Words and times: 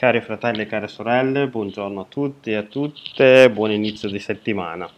Cari 0.00 0.22
fratelli 0.22 0.62
e 0.62 0.66
care 0.66 0.88
sorelle, 0.88 1.46
buongiorno 1.48 2.00
a 2.00 2.06
tutti 2.08 2.52
e 2.52 2.54
a 2.54 2.62
tutte, 2.62 3.50
buon 3.50 3.70
inizio 3.70 4.08
di 4.08 4.18
settimana. 4.18 4.88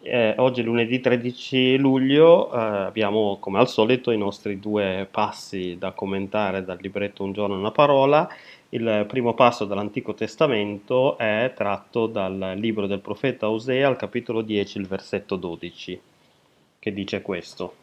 Eh, 0.00 0.34
oggi 0.36 0.62
lunedì 0.62 1.00
13 1.00 1.76
luglio 1.76 2.48
eh, 2.52 2.56
abbiamo 2.56 3.38
come 3.40 3.58
al 3.58 3.68
solito 3.68 4.12
i 4.12 4.16
nostri 4.16 4.60
due 4.60 5.08
passi 5.10 5.74
da 5.76 5.90
commentare 5.90 6.64
dal 6.64 6.78
libretto 6.80 7.24
Un 7.24 7.32
giorno 7.32 7.58
una 7.58 7.72
parola. 7.72 8.32
Il 8.68 9.06
primo 9.08 9.34
passo 9.34 9.64
dell'Antico 9.64 10.14
Testamento 10.14 11.18
è 11.18 11.52
tratto 11.56 12.06
dal 12.06 12.54
libro 12.58 12.86
del 12.86 13.00
profeta 13.00 13.50
Osea 13.50 13.88
al 13.88 13.96
capitolo 13.96 14.42
10, 14.42 14.78
il 14.78 14.86
versetto 14.86 15.34
12, 15.34 16.00
che 16.78 16.92
dice 16.92 17.22
questo. 17.22 17.74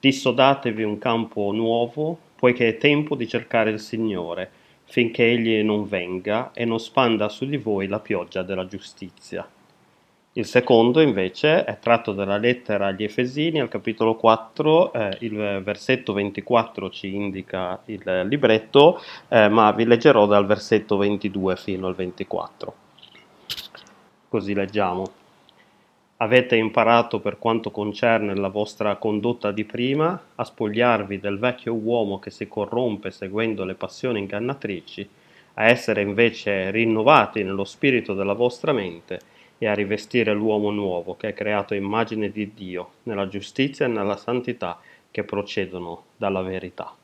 Dissodatevi 0.00 0.82
un 0.82 0.96
campo 0.96 1.52
nuovo, 1.52 2.18
poiché 2.34 2.66
è 2.66 2.78
tempo 2.78 3.14
di 3.14 3.28
cercare 3.28 3.68
il 3.68 3.78
Signore 3.78 4.64
finché 4.86 5.24
egli 5.24 5.62
non 5.62 5.86
venga 5.86 6.52
e 6.52 6.64
non 6.64 6.80
spanda 6.80 7.28
su 7.28 7.44
di 7.46 7.56
voi 7.56 7.86
la 7.86 8.00
pioggia 8.00 8.42
della 8.42 8.66
giustizia. 8.66 9.46
Il 10.32 10.44
secondo 10.44 11.00
invece 11.00 11.64
è 11.64 11.78
tratto 11.78 12.12
dalla 12.12 12.36
lettera 12.36 12.88
agli 12.88 13.04
Efesini 13.04 13.58
al 13.58 13.68
capitolo 13.68 14.16
4, 14.16 14.92
eh, 14.92 15.16
il 15.20 15.62
versetto 15.64 16.12
24 16.12 16.90
ci 16.90 17.14
indica 17.14 17.80
il 17.86 18.26
libretto, 18.28 19.00
eh, 19.28 19.48
ma 19.48 19.72
vi 19.72 19.86
leggerò 19.86 20.26
dal 20.26 20.44
versetto 20.44 20.98
22 20.98 21.56
fino 21.56 21.86
al 21.86 21.94
24. 21.94 22.74
Così 24.28 24.52
leggiamo. 24.52 25.24
Avete 26.18 26.56
imparato 26.56 27.20
per 27.20 27.38
quanto 27.38 27.70
concerne 27.70 28.34
la 28.34 28.48
vostra 28.48 28.96
condotta 28.96 29.52
di 29.52 29.64
prima 29.64 30.18
a 30.36 30.44
spogliarvi 30.44 31.20
del 31.20 31.38
vecchio 31.38 31.74
uomo 31.74 32.18
che 32.18 32.30
si 32.30 32.48
corrompe 32.48 33.10
seguendo 33.10 33.64
le 33.64 33.74
passioni 33.74 34.20
ingannatrici, 34.20 35.06
a 35.54 35.66
essere 35.66 36.00
invece 36.00 36.70
rinnovati 36.70 37.42
nello 37.42 37.64
spirito 37.64 38.14
della 38.14 38.32
vostra 38.32 38.72
mente 38.72 39.20
e 39.58 39.66
a 39.66 39.74
rivestire 39.74 40.32
l'uomo 40.32 40.70
nuovo 40.70 41.16
che 41.16 41.28
è 41.28 41.34
creato 41.34 41.74
immagine 41.74 42.30
di 42.30 42.50
Dio, 42.54 42.92
nella 43.02 43.28
giustizia 43.28 43.84
e 43.84 43.88
nella 43.88 44.16
santità 44.16 44.80
che 45.10 45.22
procedono 45.22 46.04
dalla 46.16 46.40
verità. 46.40 46.94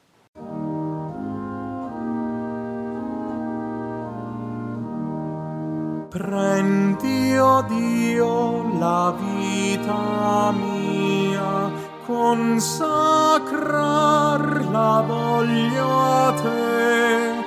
Prendi, 6.13 7.39
oh 7.39 7.63
Dio, 7.63 8.69
la 8.79 9.15
vita 9.17 10.53
mia, 10.53 11.73
consacrarla 12.05 15.05
voglio 15.07 15.89
a 15.89 16.33
te, 16.33 17.45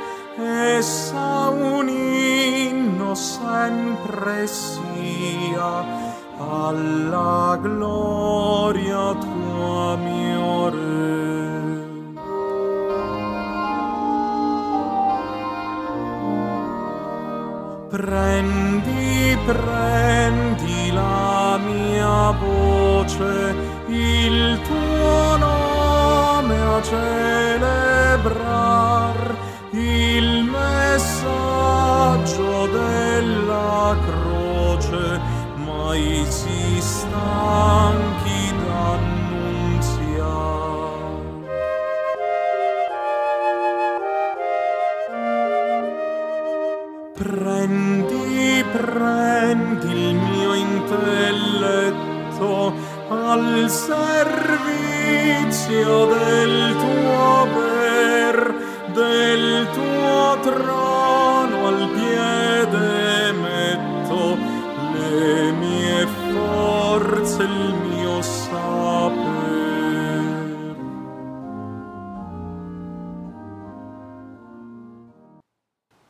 essa 0.78 1.50
un 1.50 1.88
inno 1.88 3.14
sempre 3.14 4.48
sia 4.48 5.86
alla 6.40 7.60
gloria 7.62 8.15
Prendi, 17.96 19.38
prendi 19.46 20.92
la 20.92 21.58
mia 21.64 22.32
voce, 22.32 23.56
il 23.88 24.60
tuo 24.68 25.38
nome 25.38 26.58
a 26.60 26.82
celebrar, 26.84 28.36
il 29.72 30.44
messaggio 30.44 31.85
intelletto 50.96 52.74
al 53.10 53.70
servizio 53.70 54.06
del 56.08 56.76
tuo 56.76 57.48
per, 57.54 58.56
del 58.94 59.68
tuo 59.74 60.40
trono 60.42 61.68
al 61.68 61.90
piede 61.94 63.32
metto 63.34 64.38
le 64.94 65.52
mie 65.52 66.08
forze, 66.32 67.44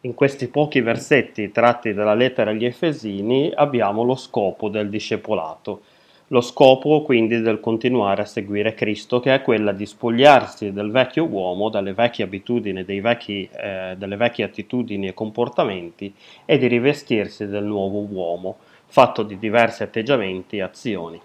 In 0.06 0.14
questi 0.14 0.50
pochi 0.50 0.82
versetti 0.82 1.52
tratti 1.52 1.92
dalla 1.92 2.14
lettera 2.14 2.52
agli 2.52 2.64
Efesini 2.64 3.52
abbiamo 3.52 4.04
lo 4.04 4.14
scopo 4.14 4.70
del 4.70 4.88
discepolato, 4.88 5.82
lo 6.28 6.42
scopo 6.42 7.02
quindi 7.02 7.42
del 7.42 7.60
continuare 7.60 8.22
a 8.22 8.26
seguire 8.26 8.76
Cristo, 8.76 9.20
che 9.20 9.34
è 9.34 9.42
quella 9.42 9.72
di 9.72 9.88
spogliarsi 9.88 10.72
del 10.72 10.92
vecchio 10.92 11.26
uomo, 11.26 11.70
dalle 11.70 11.94
vecchie 11.94 12.24
abitudini, 12.24 12.84
vecchi, 12.84 13.50
eh, 13.52 13.96
delle 13.98 14.16
vecchie 14.16 14.44
attitudini 14.44 15.08
e 15.08 15.16
comportamenti 15.16 16.14
e 16.46 16.60
di 16.60 16.68
rivestirsi 16.68 17.48
del 17.48 17.64
nuovo 17.64 18.02
uomo, 18.02 18.58
fatto 18.86 19.24
di 19.24 19.40
diversi 19.40 19.82
atteggiamenti 19.82 20.58
e 20.58 20.62
azioni. 20.62 21.20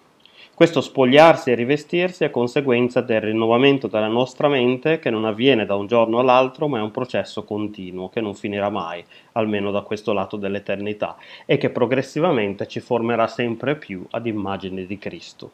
Questo 0.61 0.83
spogliarsi 0.83 1.51
e 1.51 1.55
rivestirsi 1.55 2.23
è 2.23 2.31
conseguenza 2.31 3.01
del 3.01 3.23
rinnovamento 3.23 3.87
della 3.87 4.09
nostra 4.09 4.47
mente 4.47 4.99
che 4.99 5.09
non 5.09 5.25
avviene 5.25 5.65
da 5.65 5.75
un 5.75 5.87
giorno 5.87 6.19
all'altro, 6.19 6.69
ma 6.69 6.77
è 6.77 6.83
un 6.83 6.91
processo 6.91 7.45
continuo 7.45 8.11
che 8.11 8.21
non 8.21 8.35
finirà 8.35 8.69
mai, 8.69 9.03
almeno 9.33 9.71
da 9.71 9.81
questo 9.81 10.13
lato 10.13 10.37
dell'eternità, 10.37 11.17
e 11.47 11.57
che 11.57 11.71
progressivamente 11.71 12.69
ci 12.69 12.81
formerà 12.81 13.27
sempre 13.27 13.75
più 13.75 14.05
ad 14.11 14.27
immagine 14.27 14.85
di 14.85 14.99
Cristo. 14.99 15.51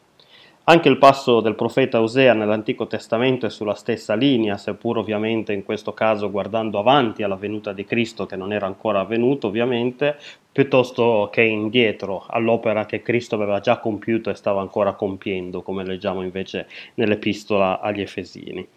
Anche 0.69 0.89
il 0.89 0.97
passo 0.97 1.39
del 1.39 1.55
profeta 1.55 2.01
Osea 2.01 2.33
nell'Antico 2.33 2.87
Testamento 2.87 3.45
è 3.45 3.49
sulla 3.49 3.73
stessa 3.73 4.15
linea, 4.15 4.57
seppur 4.57 4.97
ovviamente 4.97 5.53
in 5.53 5.63
questo 5.63 5.93
caso 5.93 6.29
guardando 6.29 6.77
avanti 6.77 7.23
alla 7.23 7.37
venuta 7.37 7.71
di 7.71 7.85
Cristo 7.85 8.25
che 8.25 8.35
non 8.35 8.51
era 8.51 8.65
ancora 8.65 8.99
avvenuto 8.99 9.47
ovviamente, 9.47 10.17
piuttosto 10.51 11.29
che 11.31 11.43
indietro 11.43 12.25
all'opera 12.27 12.85
che 12.85 13.01
Cristo 13.01 13.35
aveva 13.35 13.61
già 13.61 13.77
compiuto 13.77 14.29
e 14.29 14.35
stava 14.35 14.59
ancora 14.59 14.91
compiendo, 14.91 15.61
come 15.61 15.85
leggiamo 15.85 16.21
invece 16.21 16.67
nell'epistola 16.95 17.79
agli 17.79 18.01
Efesini. 18.01 18.67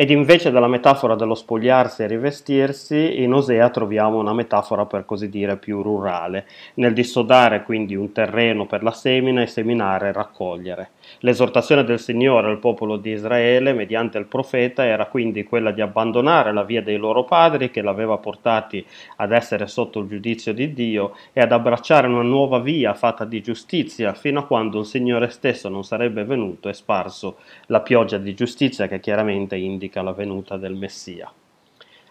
Ed 0.00 0.08
invece 0.08 0.50
della 0.50 0.66
metafora 0.66 1.14
dello 1.14 1.34
spogliarsi 1.34 2.02
e 2.02 2.06
rivestirsi, 2.06 3.20
in 3.20 3.34
Osea 3.34 3.68
troviamo 3.68 4.16
una 4.16 4.32
metafora 4.32 4.86
per 4.86 5.04
così 5.04 5.28
dire 5.28 5.58
più 5.58 5.82
rurale, 5.82 6.46
nel 6.76 6.94
dissodare 6.94 7.64
quindi 7.64 7.94
un 7.94 8.10
terreno 8.10 8.64
per 8.64 8.82
la 8.82 8.92
semina 8.92 9.42
e 9.42 9.46
seminare 9.46 10.08
e 10.08 10.12
raccogliere. 10.12 10.90
L'esortazione 11.18 11.84
del 11.84 11.98
Signore 11.98 12.48
al 12.48 12.60
popolo 12.60 12.96
di 12.96 13.10
Israele 13.10 13.74
mediante 13.74 14.16
il 14.16 14.24
profeta 14.24 14.86
era 14.86 15.04
quindi 15.04 15.44
quella 15.44 15.70
di 15.70 15.82
abbandonare 15.82 16.50
la 16.54 16.62
via 16.62 16.80
dei 16.80 16.96
loro 16.96 17.24
padri 17.24 17.70
che 17.70 17.82
l'aveva 17.82 18.16
portati 18.16 18.82
ad 19.16 19.32
essere 19.32 19.66
sotto 19.66 20.00
il 20.00 20.08
giudizio 20.08 20.54
di 20.54 20.72
Dio 20.72 21.14
e 21.34 21.42
ad 21.42 21.52
abbracciare 21.52 22.06
una 22.06 22.22
nuova 22.22 22.58
via 22.58 22.94
fatta 22.94 23.26
di 23.26 23.42
giustizia 23.42 24.14
fino 24.14 24.40
a 24.40 24.46
quando 24.46 24.78
il 24.78 24.86
Signore 24.86 25.28
stesso 25.28 25.68
non 25.68 25.84
sarebbe 25.84 26.24
venuto 26.24 26.70
e 26.70 26.72
sparso 26.72 27.36
la 27.66 27.80
pioggia 27.80 28.16
di 28.16 28.32
giustizia 28.32 28.86
che 28.86 28.98
chiaramente 29.00 29.56
indica 29.56 29.88
indica 29.90 30.02
la 30.02 30.12
venuta 30.12 30.56
del 30.56 30.74
Messia. 30.74 31.30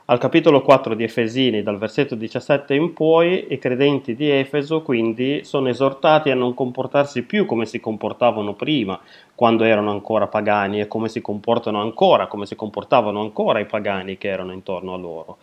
Al 0.05 0.17
capitolo 0.17 0.63
4 0.63 0.95
di 0.95 1.03
Efesini, 1.03 1.61
dal 1.61 1.77
versetto 1.77 2.15
17 2.15 2.73
in 2.73 2.93
poi, 2.93 3.45
i 3.49 3.59
credenti 3.59 4.15
di 4.15 4.27
Efeso 4.27 4.81
quindi 4.81 5.43
sono 5.43 5.69
esortati 5.69 6.31
a 6.31 6.35
non 6.35 6.55
comportarsi 6.55 7.21
più 7.21 7.45
come 7.45 7.67
si 7.67 7.79
comportavano 7.79 8.55
prima, 8.55 8.99
quando 9.35 9.63
erano 9.63 9.91
ancora 9.91 10.25
pagani, 10.25 10.79
e 10.79 10.87
come 10.87 11.09
si 11.09 11.21
comportano 11.21 11.79
ancora, 11.79 12.25
come 12.25 12.47
si 12.47 12.55
comportavano 12.55 13.21
ancora 13.21 13.59
i 13.59 13.67
pagani 13.67 14.17
che 14.17 14.29
erano 14.29 14.51
intorno 14.51 14.95
a 14.95 14.97
loro, 14.97 15.37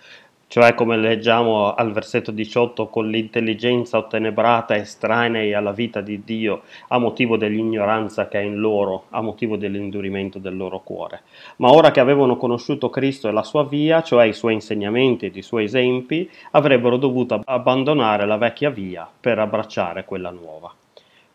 cioè 0.48 0.74
come 0.74 0.96
leggiamo 0.96 1.74
al 1.74 1.92
versetto 1.92 2.30
18 2.30 2.86
con 2.86 3.08
l'intelligenza 3.08 3.98
ottenebrata 3.98 4.76
estranei 4.76 5.54
alla 5.54 5.72
vita 5.72 6.00
di 6.00 6.22
Dio 6.24 6.62
a 6.88 6.98
motivo 6.98 7.36
dell'ignoranza 7.36 8.28
che 8.28 8.38
è 8.38 8.42
in 8.42 8.58
loro, 8.58 9.06
a 9.10 9.20
motivo 9.20 9.56
dell'indurimento 9.56 10.38
del 10.38 10.56
loro 10.56 10.80
cuore. 10.80 11.22
Ma 11.56 11.72
ora 11.72 11.90
che 11.90 12.00
avevano 12.00 12.36
conosciuto 12.36 12.90
Cristo 12.90 13.28
e 13.28 13.32
la 13.32 13.42
sua 13.42 13.64
via, 13.64 14.02
cioè 14.02 14.26
i 14.26 14.32
suoi 14.32 14.54
insegnamenti 14.54 15.26
ed 15.26 15.36
i 15.36 15.42
suoi 15.42 15.64
esempi, 15.64 16.30
avrebbero 16.52 16.96
dovuto 16.96 17.42
abbandonare 17.44 18.24
la 18.24 18.36
vecchia 18.36 18.70
via 18.70 19.08
per 19.20 19.40
abbracciare 19.40 20.04
quella 20.04 20.30
nuova. 20.30 20.72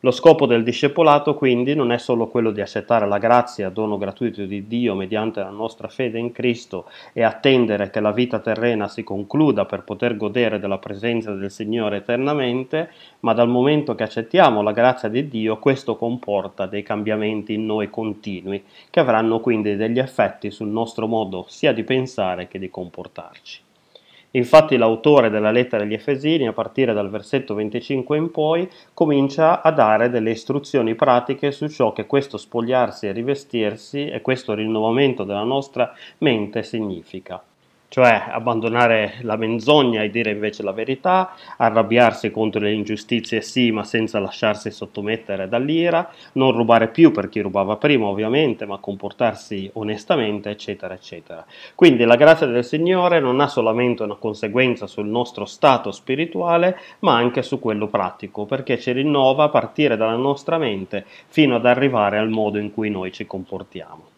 Lo 0.04 0.10
scopo 0.10 0.48
del 0.48 0.64
discepolato 0.64 1.36
quindi 1.36 1.76
non 1.76 1.92
è 1.92 2.00
solo 2.00 2.26
quello 2.26 2.50
di 2.50 2.60
accettare 2.60 3.06
la 3.06 3.20
grazia, 3.20 3.70
dono 3.70 4.00
gratuito 4.00 4.46
di 4.46 4.66
Dio 4.66 4.96
mediante 4.96 5.42
la 5.42 5.52
nostra 5.52 5.90
fede 5.90 6.18
in 6.18 6.32
Cristo 6.32 6.86
e 7.14 7.22
attendere 7.22 7.92
che 7.92 8.00
la 8.00 8.12
vita 8.12 8.40
terrena 8.40 8.88
si 8.88 9.04
concluda 9.04 9.66
per 9.66 9.84
poter 9.84 10.18
godere 10.18 10.60
della 10.60 10.80
presenza 10.80 11.32
del 11.36 11.52
Signore 11.52 11.98
eternamente, 11.98 12.90
ma 13.20 13.34
dal 13.34 13.48
momento 13.48 13.94
che 13.94 14.02
accettiamo 14.02 14.64
la 14.64 14.72
grazia 14.72 15.08
di 15.08 15.28
Dio 15.28 15.60
questo 15.60 15.96
comporta 15.96 16.66
dei 16.66 16.82
cambiamenti 16.82 17.54
in 17.54 17.68
noi 17.68 17.92
continui 17.92 18.64
che 18.90 19.00
avranno 19.00 19.40
quindi 19.40 19.76
degli 19.76 20.00
effetti 20.00 20.50
sul 20.50 20.70
nostro 20.70 21.06
modo 21.06 21.46
sia 21.48 21.74
di 21.74 21.84
pensare 21.84 22.48
che 22.48 22.58
di 22.58 22.72
comportarci. 22.72 23.62
Infatti 24.32 24.78
l'autore 24.78 25.30
della 25.30 25.52
lettera 25.52 25.84
agli 25.84 25.94
Efesini, 25.94 26.48
a 26.48 26.54
partire 26.54 26.94
dal 26.94 27.10
versetto 27.10 27.54
25 27.54 28.18
in 28.18 28.32
poi, 28.32 28.70
comincia 28.94 29.62
a 29.62 29.72
dare 29.72 30.10
delle 30.10 30.32
istruzioni 30.32 30.96
pratiche 30.96 31.52
su 31.52 31.68
ciò 31.68 31.92
che 31.92 32.06
questo 32.06 32.38
spogliarsi 32.38 33.08
e 33.08 33.12
rivestirsi 33.12 34.08
e 34.08 34.22
questo 34.22 34.54
rinnovamento 34.54 35.26
della 35.26 35.44
nostra 35.44 35.94
mente 36.20 36.64
significa 36.64 37.44
cioè 37.92 38.24
abbandonare 38.30 39.16
la 39.24 39.36
menzogna 39.36 40.02
e 40.02 40.10
dire 40.10 40.32
invece 40.32 40.64
la 40.64 40.72
verità, 40.72 41.36
arrabbiarsi 41.58 42.32
contro 42.32 42.62
le 42.62 42.72
ingiustizie 42.72 43.42
sì, 43.42 43.70
ma 43.72 43.84
senza 43.84 44.18
lasciarsi 44.18 44.72
sottomettere 44.72 45.50
dall'ira, 45.50 46.10
non 46.36 46.54
rubare 46.54 46.88
più 46.88 47.12
per 47.12 47.28
chi 47.28 47.42
rubava 47.42 47.76
prima 47.76 48.06
ovviamente, 48.06 48.66
ma 48.66 48.78
comportarsi 48.78 49.70
onestamente, 49.74 50.50
eccetera, 50.50 50.94
eccetera. 50.94 51.46
Quindi 51.76 52.06
la 52.06 52.16
grazia 52.16 52.48
del 52.48 52.64
Signore 52.64 53.20
non 53.20 53.42
ha 53.42 53.50
solamente 53.50 54.04
una 54.04 54.16
conseguenza 54.16 54.88
sul 54.88 55.08
nostro 55.08 55.44
stato 55.44 55.92
spirituale, 55.92 56.80
ma 57.00 57.16
anche 57.16 57.44
su 57.44 57.60
quello 57.60 57.88
pratico, 57.88 58.46
perché 58.46 58.80
ci 58.80 58.94
rinnova 58.94 59.44
a 59.44 59.50
partire 59.50 59.98
dalla 59.98 60.16
nostra 60.16 60.58
mente 60.58 61.04
fino 61.28 61.58
ad 61.58 61.66
arrivare 61.66 62.20
al 62.20 62.30
modo 62.30 62.58
in 62.58 62.74
cui 62.74 62.90
noi 62.90 63.12
ci 63.12 63.26
comportiamo. 63.26 64.11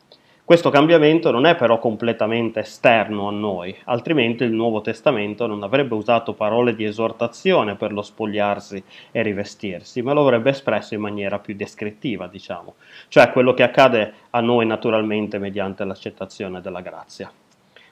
Questo 0.46 0.70
cambiamento 0.70 1.32
non 1.32 1.46
è 1.46 1.56
però 1.56 1.80
completamente 1.80 2.60
esterno 2.60 3.30
a 3.30 3.32
noi, 3.32 3.74
altrimenti 3.86 4.44
il 4.44 4.52
Nuovo 4.52 4.82
Testamento 4.82 5.48
non 5.48 5.64
avrebbe 5.64 5.96
usato 5.96 6.34
parole 6.34 6.76
di 6.76 6.84
esortazione 6.84 7.76
per 7.76 7.94
lo 7.94 8.02
spogliarsi 8.02 8.84
e 9.14 9.22
rivestirsi, 9.22 10.02
ma 10.02 10.12
lo 10.12 10.20
avrebbe 10.20 10.50
espresso 10.50 10.96
in 10.96 11.00
maniera 11.00 11.40
più 11.40 11.56
descrittiva, 11.56 12.28
diciamo, 12.28 12.76
cioè 13.08 13.32
quello 13.32 13.54
che 13.54 13.64
accade 13.64 14.14
a 14.32 14.42
noi 14.42 14.66
naturalmente 14.66 15.40
mediante 15.40 15.86
l'accettazione 15.86 16.60
della 16.60 16.82
grazia. 16.82 17.32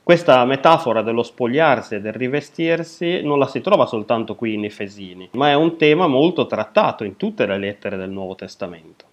Questa 0.04 0.44
metafora 0.44 1.02
dello 1.02 1.24
spogliarsi 1.24 1.96
e 1.96 2.02
del 2.02 2.12
rivestirsi 2.12 3.22
non 3.24 3.40
la 3.40 3.48
si 3.48 3.62
trova 3.62 3.86
soltanto 3.86 4.36
qui 4.36 4.56
in 4.56 4.66
Efesini, 4.66 5.30
ma 5.36 5.48
è 5.48 5.54
un 5.54 5.78
tema 5.78 6.06
molto 6.06 6.48
trattato 6.48 7.06
in 7.06 7.16
tutte 7.16 7.46
le 7.46 7.58
lettere 7.58 7.96
del 7.96 8.10
Nuovo 8.10 8.36
Testamento. 8.36 9.11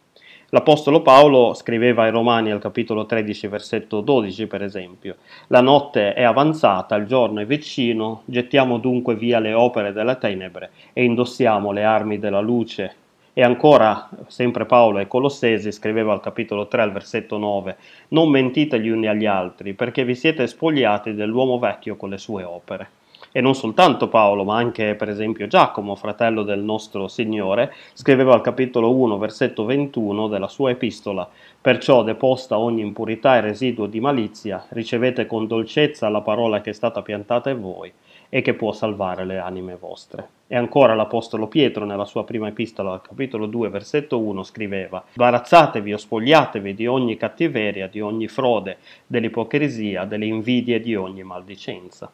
L'Apostolo 0.50 1.02
Paolo 1.02 1.52
scriveva 1.52 2.04
ai 2.04 2.10
Romani 2.10 2.50
al 2.50 2.58
capitolo 2.58 3.04
13, 3.04 3.48
versetto 3.48 4.00
12, 4.00 4.46
per 4.46 4.62
esempio, 4.62 5.16
La 5.48 5.60
notte 5.60 6.14
è 6.14 6.22
avanzata, 6.22 6.96
il 6.96 7.04
giorno 7.04 7.40
è 7.40 7.44
vicino, 7.44 8.22
gettiamo 8.24 8.78
dunque 8.78 9.14
via 9.14 9.40
le 9.40 9.52
opere 9.52 9.92
delle 9.92 10.16
tenebre 10.16 10.70
e 10.94 11.04
indossiamo 11.04 11.70
le 11.70 11.84
armi 11.84 12.18
della 12.18 12.40
luce. 12.40 12.94
E 13.34 13.42
ancora, 13.42 14.08
sempre 14.28 14.64
Paolo 14.64 14.96
ai 14.96 15.06
Colossesi 15.06 15.70
scriveva 15.70 16.14
al 16.14 16.20
capitolo 16.20 16.66
3, 16.66 16.80
al 16.80 16.92
versetto 16.92 17.36
9, 17.36 17.76
Non 18.08 18.30
mentite 18.30 18.80
gli 18.80 18.88
uni 18.88 19.06
agli 19.06 19.26
altri, 19.26 19.74
perché 19.74 20.02
vi 20.06 20.14
siete 20.14 20.46
spogliati 20.46 21.12
dell'uomo 21.12 21.58
vecchio 21.58 21.96
con 21.96 22.08
le 22.08 22.16
sue 22.16 22.42
opere 22.44 22.97
e 23.32 23.40
non 23.40 23.54
soltanto 23.54 24.08
Paolo, 24.08 24.44
ma 24.44 24.56
anche 24.56 24.94
per 24.94 25.08
esempio 25.08 25.46
Giacomo, 25.46 25.94
fratello 25.94 26.42
del 26.42 26.60
nostro 26.60 27.08
Signore, 27.08 27.74
scriveva 27.92 28.34
al 28.34 28.40
capitolo 28.40 28.94
1, 28.94 29.18
versetto 29.18 29.64
21 29.64 30.28
della 30.28 30.48
sua 30.48 30.70
epistola, 30.70 31.28
perciò 31.60 32.02
deposta 32.02 32.58
ogni 32.58 32.80
impurità 32.80 33.36
e 33.36 33.40
residuo 33.40 33.86
di 33.86 34.00
malizia, 34.00 34.66
ricevete 34.70 35.26
con 35.26 35.46
dolcezza 35.46 36.08
la 36.08 36.20
parola 36.20 36.60
che 36.60 36.70
è 36.70 36.74
stata 36.74 37.02
piantata 37.02 37.50
in 37.50 37.60
voi 37.60 37.92
e 38.30 38.42
che 38.42 38.54
può 38.54 38.72
salvare 38.72 39.24
le 39.24 39.38
anime 39.38 39.76
vostre. 39.76 40.28
E 40.46 40.56
ancora 40.56 40.94
l'Apostolo 40.94 41.46
Pietro 41.46 41.84
nella 41.84 42.04
sua 42.04 42.24
prima 42.24 42.48
epistola 42.48 42.92
al 42.92 43.02
capitolo 43.02 43.46
2 43.46 43.68
versetto 43.68 44.18
1 44.18 44.42
scriveva 44.42 45.02
Barazzatevi 45.14 45.92
o 45.92 45.96
spogliatevi 45.96 46.74
di 46.74 46.86
ogni 46.86 47.16
cattiveria, 47.16 47.86
di 47.86 48.00
ogni 48.00 48.28
frode, 48.28 48.78
dell'ipocrisia, 49.06 50.04
delle 50.04 50.26
invidie 50.26 50.76
e 50.76 50.80
di 50.80 50.94
ogni 50.94 51.22
maldicenza. 51.22 52.10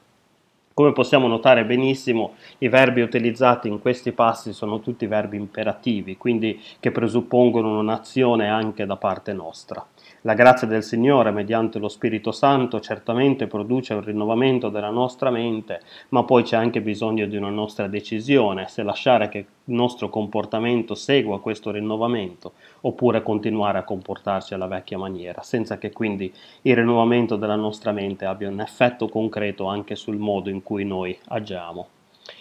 Come 0.75 0.91
possiamo 0.93 1.29
notare 1.29 1.65
benissimo, 1.65 2.35
i 2.59 2.69
verbi 2.69 3.00
utilizzati 3.00 3.69
in 3.69 3.81
questi 3.81 4.11
passi 4.11 4.53
sono 4.53 4.81
tutti 4.81 5.06
verbi 5.06 5.37
imperativi, 5.37 6.17
quindi 6.17 6.61
che 6.81 6.91
presuppongono 6.91 7.79
un'azione 7.79 8.49
anche 8.49 8.85
da 8.85 8.97
parte 8.97 9.32
nostra. 9.32 9.87
La 10.26 10.32
grazia 10.32 10.67
del 10.67 10.82
Signore, 10.82 11.31
mediante 11.32 11.79
lo 11.79 11.88
Spirito 11.88 12.32
Santo, 12.32 12.81
certamente 12.81 13.47
produce 13.47 13.93
un 13.93 14.00
rinnovamento 14.00 14.71
della 14.71 14.88
nostra 14.88 15.29
mente, 15.29 15.82
ma 16.09 16.25
poi 16.25 16.44
c'è 16.44 16.56
anche 16.56 16.81
bisogno 16.81 17.26
di 17.26 17.37
una 17.37 17.50
nostra 17.50 17.88
decisione, 17.88 18.67
se 18.69 18.82
lasciare 18.82 19.29
che 19.29 19.38
il 19.38 19.75
nostro 19.75 20.09
comportamento 20.09 20.94
segua 20.94 21.43
questo 21.43 21.71
rinnovamento, 21.71 22.53
oppure 22.81 23.23
continuare 23.23 23.76
a 23.76 23.85
comportarci 23.85 24.55
alla 24.55 24.67
vecchia 24.67 24.97
maniera, 24.97 25.43
senza 25.43 25.76
che 25.76 25.93
quindi 25.93 26.32
il 26.62 26.75
rinnovamento 26.75 27.37
della 27.37 27.56
nostra 27.56 27.93
mente 27.93 28.25
abbia 28.25 28.49
un 28.49 28.62
effetto 28.62 29.11
concreto 29.11 29.67
anche 29.67 29.94
sul 29.94 30.17
modo 30.17 30.49
in 30.49 30.62
cui 30.62 30.87
noi 30.87 31.15
agiamo. 31.26 31.88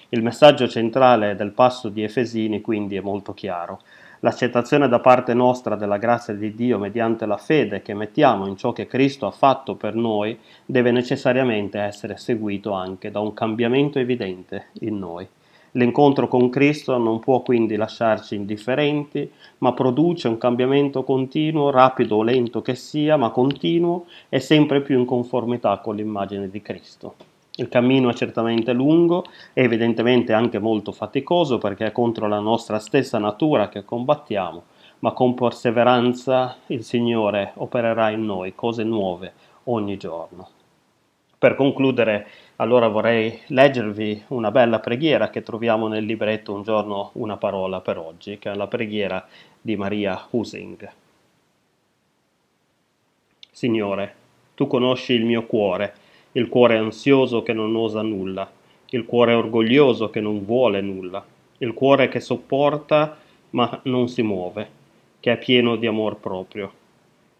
Il 0.08 0.24
messaggio 0.24 0.70
centrale 0.70 1.36
del 1.36 1.52
passo 1.52 1.90
di 1.90 2.02
Efesini 2.02 2.62
quindi 2.62 2.96
è 2.96 3.02
molto 3.02 3.34
chiaro. 3.34 3.82
L'accettazione 4.24 4.88
da 4.88 5.02
parte 5.02 5.34
nostra 5.34 5.76
della 5.76 5.98
grazia 5.98 6.34
di 6.34 6.56
Dio 6.56 6.78
mediante 6.78 7.26
la 7.26 7.36
fede 7.36 7.82
che 7.82 7.94
mettiamo 7.94 8.48
in 8.48 8.56
ciò 8.56 8.72
che 8.72 8.88
Cristo 8.88 9.26
ha 9.28 9.32
fatto 9.32 9.76
per 9.76 9.96
noi 9.96 10.40
deve 10.66 10.92
necessariamente 10.92 11.78
essere 11.78 12.16
seguito 12.16 12.72
anche 12.72 13.12
da 13.12 13.20
un 13.20 13.34
cambiamento 13.34 14.00
evidente 14.00 14.68
in 14.80 14.98
noi. 14.98 15.28
L'incontro 15.72 16.30
con 16.30 16.50
Cristo 16.50 16.98
non 16.98 17.20
può 17.20 17.42
quindi 17.42 17.76
lasciarci 17.76 18.36
indifferenti, 18.36 19.30
ma 19.58 19.74
produce 19.74 20.30
un 20.30 20.38
cambiamento 20.38 21.04
continuo, 21.04 21.70
rapido 21.70 22.16
o 22.16 22.24
lento 22.24 22.62
che 22.62 22.76
sia, 22.76 23.18
ma 23.18 23.30
continuo 23.30 24.06
e 24.30 24.40
sempre 24.40 24.80
più 24.80 24.98
in 24.98 25.06
conformità 25.06 25.80
con 25.80 25.98
l'immagine 25.98 26.50
di 26.50 26.62
Cristo. 26.62 27.33
Il 27.56 27.70
cammino 27.70 28.10
è 28.10 28.14
certamente 28.14 28.74
lungo 28.74 29.26
e 29.54 29.62
evidentemente 29.62 30.34
anche 30.34 30.58
molto 30.58 30.92
faticoso 30.92 31.60
perché 31.60 31.86
è 31.86 31.92
contro 31.92 32.28
la 32.28 32.40
nostra 32.40 32.80
stessa 32.80 33.20
natura 33.20 33.70
che 33.70 33.86
combattiamo, 33.86 34.64
ma 35.00 35.12
con 35.12 35.36
perseveranza 35.36 36.58
il 36.68 36.84
Signore 36.84 37.52
opererà 37.56 38.10
in 38.10 38.26
noi 38.26 38.56
cose 38.56 38.84
nuove 38.84 39.34
ogni 39.66 39.98
giorno. 39.98 40.50
Per 41.38 41.54
concludere, 41.56 42.26
allora 42.56 42.88
vorrei 42.88 43.40
leggervi 43.48 44.24
una 44.30 44.50
bella 44.50 44.80
preghiera 44.80 45.30
che 45.30 45.44
troviamo 45.44 45.88
nel 45.88 46.06
libretto 46.06 46.54
Un 46.54 46.64
giorno 46.64 47.12
una 47.16 47.38
parola 47.38 47.82
per 47.82 48.00
oggi, 48.00 48.40
che 48.40 48.50
è 48.50 48.56
la 48.56 48.68
preghiera 48.68 49.28
di 49.62 49.76
Maria 49.76 50.26
Husing. 50.32 50.90
Signore, 53.52 54.16
tu 54.56 54.66
conosci 54.66 55.14
il 55.14 55.26
mio 55.26 55.46
cuore 55.46 55.96
il 56.34 56.50
cuore 56.50 56.78
ansioso 56.78 57.44
che 57.44 57.54
non 57.54 57.76
osa 57.76 58.02
nulla, 58.02 58.50
il 58.90 59.06
cuore 59.06 59.34
orgoglioso 59.34 60.10
che 60.10 60.20
non 60.20 60.46
vuole 60.46 60.82
nulla, 60.82 61.24
il 61.60 61.74
cuore 61.74 62.10
che 62.10 62.20
sopporta 62.20 63.18
ma 63.52 63.80
non 63.84 64.08
si 64.08 64.22
muove, 64.22 64.70
che 65.20 65.32
è 65.32 65.38
pieno 65.38 65.76
di 65.76 65.88
amor 65.88 66.18
proprio. 66.18 66.72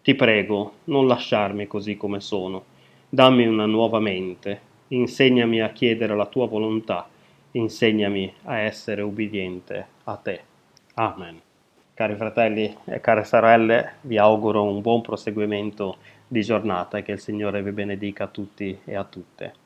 Ti 0.02 0.14
prego, 0.14 0.72
non 0.84 1.06
lasciarmi 1.06 1.66
così 1.66 1.96
come 1.96 2.20
sono, 2.20 2.64
dammi 3.08 3.46
una 3.46 3.66
nuova 3.66 4.00
mente, 4.00 4.60
insegnami 4.88 5.60
a 5.60 5.70
chiedere 5.70 6.14
la 6.14 6.26
tua 6.26 6.46
volontà, 6.46 7.08
insegnami 7.52 8.32
a 8.44 8.58
essere 8.58 9.02
ubbidiente 9.02 9.86
a 10.04 10.16
te. 10.16 10.40
Amen. 10.94 11.40
Cari 11.94 12.16
fratelli 12.16 12.76
e 12.86 13.00
care 13.00 13.24
sorelle, 13.24 13.94
vi 14.02 14.18
auguro 14.18 14.64
un 14.64 14.80
buon 14.80 15.00
proseguimento 15.00 15.96
di 16.26 16.42
giornata 16.42 16.98
e 16.98 17.02
che 17.02 17.12
il 17.12 17.20
Signore 17.20 17.62
vi 17.62 17.72
benedica 17.72 18.24
a 18.24 18.28
tutti 18.28 18.78
e 18.84 18.94
a 18.94 19.04
tutte. 19.04 19.54